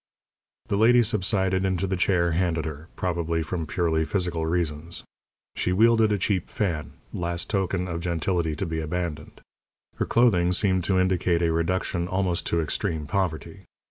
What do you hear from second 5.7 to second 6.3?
wielded a